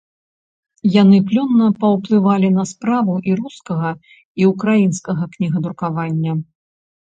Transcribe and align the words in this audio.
Яны 1.01 1.17
плённа 1.27 1.67
паўплывалі 1.83 2.49
на 2.57 2.65
справу 2.71 3.13
і 3.33 3.37
рускага, 3.43 3.91
і 4.41 4.51
ўкраінскага 4.55 5.31
кнігадрукавання. 5.37 6.31